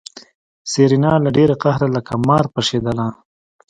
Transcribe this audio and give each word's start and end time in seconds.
سېرېنا 0.71 1.13
له 1.23 1.29
ډېره 1.37 1.55
قهره 1.63 1.87
لکه 1.95 2.13
مار 2.27 2.45
پشېدله. 2.55 3.07